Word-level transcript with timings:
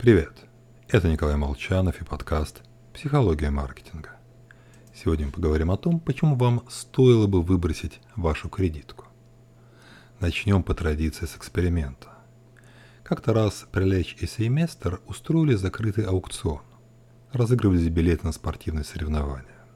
Привет! 0.00 0.32
Это 0.88 1.08
Николай 1.08 1.36
Молчанов 1.36 2.00
и 2.00 2.06
подкаст 2.06 2.62
«Психология 2.94 3.50
маркетинга». 3.50 4.12
Сегодня 4.94 5.26
мы 5.26 5.32
поговорим 5.32 5.70
о 5.70 5.76
том, 5.76 6.00
почему 6.00 6.36
вам 6.36 6.64
стоило 6.70 7.26
бы 7.26 7.42
выбросить 7.42 8.00
вашу 8.16 8.48
кредитку. 8.48 9.04
Начнем 10.18 10.62
по 10.62 10.72
традиции 10.72 11.26
с 11.26 11.36
эксперимента. 11.36 12.08
Как-то 13.02 13.34
раз 13.34 13.66
Прилечь 13.72 14.16
и 14.20 14.26
Сейместер 14.26 15.02
устроили 15.06 15.54
закрытый 15.54 16.06
аукцион. 16.06 16.62
Разыгрывались 17.34 17.90
билеты 17.90 18.24
на 18.24 18.32
спортивные 18.32 18.84
соревнования. 18.84 19.66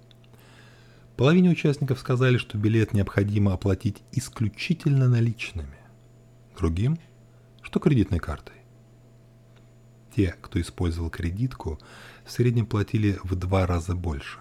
Половине 1.18 1.50
участников 1.50 1.98
сказали, 1.98 2.38
что 2.38 2.56
билет 2.56 2.94
необходимо 2.94 3.52
оплатить 3.52 4.02
исключительно 4.10 5.06
наличными. 5.06 5.76
Другим, 6.56 6.98
что 7.60 7.78
кредитной 7.78 8.20
картой. 8.20 8.63
Те, 10.14 10.36
кто 10.40 10.60
использовал 10.60 11.10
кредитку, 11.10 11.80
в 12.24 12.30
среднем 12.30 12.66
платили 12.66 13.18
в 13.24 13.34
два 13.34 13.66
раза 13.66 13.94
больше. 13.94 14.38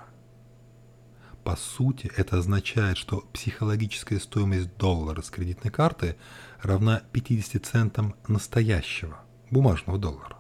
По 1.43 1.55
сути, 1.55 2.11
это 2.15 2.37
означает, 2.37 2.97
что 2.97 3.21
психологическая 3.33 4.19
стоимость 4.19 4.77
доллара 4.77 5.21
с 5.21 5.29
кредитной 5.29 5.71
карты 5.71 6.15
равна 6.61 7.01
50 7.11 7.65
центам 7.65 8.15
настоящего, 8.27 9.19
бумажного 9.49 9.97
доллара. 9.97 10.37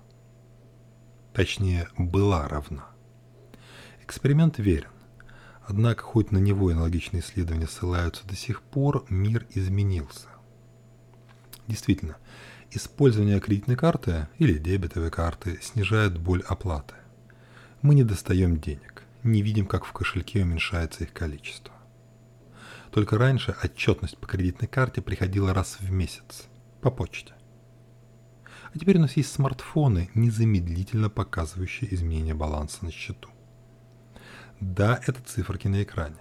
Точнее, 1.33 1.89
была 1.97 2.47
равна. 2.47 2.85
Эксперимент 4.03 4.59
верен. 4.59 4.91
Однако, 5.65 6.03
хоть 6.03 6.31
на 6.31 6.37
него 6.37 6.69
аналогичные 6.69 7.21
исследования 7.21 7.67
ссылаются 7.67 8.27
до 8.27 8.35
сих 8.35 8.61
пор, 8.61 9.05
мир 9.09 9.47
изменился. 9.49 10.27
Действительно, 11.67 12.17
использование 12.75 13.39
кредитной 13.39 13.75
карты 13.75 14.27
или 14.37 14.57
дебетовой 14.57 15.11
карты 15.11 15.59
снижает 15.61 16.17
боль 16.17 16.43
оплаты. 16.47 16.95
Мы 17.81 17.95
не 17.95 18.03
достаем 18.03 18.59
денег, 18.59 19.03
не 19.23 19.41
видим, 19.41 19.65
как 19.65 19.85
в 19.85 19.91
кошельке 19.93 20.43
уменьшается 20.43 21.03
их 21.03 21.13
количество. 21.13 21.73
Только 22.91 23.17
раньше 23.17 23.55
отчетность 23.63 24.17
по 24.17 24.27
кредитной 24.27 24.67
карте 24.67 25.01
приходила 25.01 25.53
раз 25.53 25.77
в 25.79 25.91
месяц, 25.91 26.47
по 26.81 26.91
почте. 26.91 27.33
А 28.73 28.79
теперь 28.79 28.97
у 28.97 29.01
нас 29.01 29.17
есть 29.17 29.31
смартфоны, 29.31 30.09
незамедлительно 30.15 31.09
показывающие 31.09 31.93
изменение 31.93 32.33
баланса 32.33 32.85
на 32.85 32.91
счету. 32.91 33.29
Да, 34.59 34.99
это 35.05 35.21
циферки 35.23 35.67
на 35.67 35.83
экране. 35.83 36.17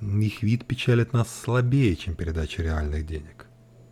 Их 0.00 0.42
вид 0.42 0.66
печалит 0.66 1.12
нас 1.12 1.28
слабее, 1.28 1.94
чем 1.96 2.14
передача 2.14 2.62
реальных 2.62 3.06
денег. 3.06 3.46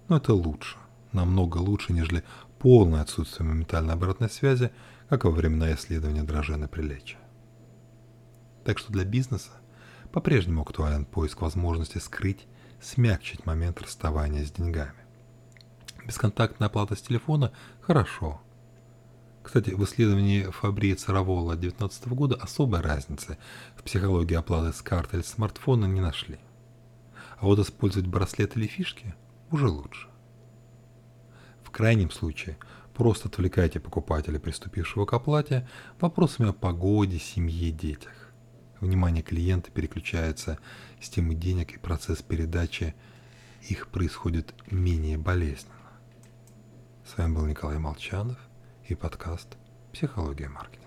Но 0.08 0.16
это 0.16 0.34
лучше, 0.34 0.76
намного 1.12 1.58
лучше, 1.58 1.92
нежели 1.92 2.24
полное 2.58 3.02
отсутствие 3.02 3.48
моментальной 3.48 3.94
обратной 3.94 4.30
связи, 4.30 4.70
как 5.08 5.24
во 5.24 5.30
времена 5.30 5.72
исследования 5.74 6.22
Дрожена 6.22 6.68
Прилечия. 6.68 7.18
Так 8.64 8.78
что 8.78 8.92
для 8.92 9.04
бизнеса 9.04 9.50
по-прежнему 10.12 10.62
актуален 10.62 11.04
поиск 11.04 11.40
возможности 11.40 11.98
скрыть, 11.98 12.46
смягчить 12.80 13.46
момент 13.46 13.80
расставания 13.80 14.44
с 14.44 14.50
деньгами. 14.50 14.94
Бесконтактная 16.06 16.68
оплата 16.68 16.96
с 16.96 17.02
телефона– 17.02 17.52
хорошо– 17.80 18.40
кстати, 19.42 19.70
в 19.70 19.82
исследовании 19.84 20.44
Фабрии 20.44 20.94
Царовола 20.94 21.56
2019 21.56 22.08
года 22.08 22.36
особой 22.36 22.80
разницы 22.80 23.38
в 23.74 23.82
психологии 23.82 24.34
оплаты 24.34 24.76
с 24.76 24.82
карты 24.82 25.16
или 25.16 25.24
смартфона 25.24 25.86
не 25.86 26.00
нашли. 26.00 26.38
А 27.38 27.46
вот 27.46 27.58
использовать 27.58 28.06
браслет 28.06 28.56
или 28.56 28.66
фишки 28.66 29.14
уже 29.50 29.68
лучше. 29.68 30.09
Крайнем 31.80 32.10
случае, 32.10 32.58
просто 32.92 33.28
отвлекайте 33.28 33.80
покупателя, 33.80 34.38
приступившего 34.38 35.06
к 35.06 35.14
оплате, 35.14 35.66
вопросами 35.98 36.50
о 36.50 36.52
погоде, 36.52 37.18
семье, 37.18 37.70
детях. 37.70 38.34
Внимание 38.82 39.22
клиента 39.22 39.70
переключается 39.70 40.58
с 41.00 41.08
темы 41.08 41.34
денег 41.34 41.74
и 41.74 41.78
процесс 41.78 42.20
передачи 42.20 42.94
их 43.62 43.88
происходит 43.88 44.54
менее 44.70 45.16
болезненно. 45.16 45.72
С 47.06 47.16
вами 47.16 47.34
был 47.34 47.46
Николай 47.46 47.78
Молчанов 47.78 48.36
и 48.86 48.94
подкаст 48.94 49.56
«Психология 49.90 50.50
маркетинга». 50.50 50.79